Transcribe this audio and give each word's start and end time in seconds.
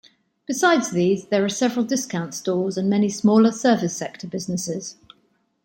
Besides 0.47 0.89
these, 0.89 1.25
there 1.27 1.45
are 1.45 1.47
several 1.47 1.85
discount 1.85 2.33
stores 2.33 2.75
and 2.75 2.89
many 2.89 3.07
smaller 3.07 3.51
service-sector 3.51 4.25
businesses. 4.29 4.95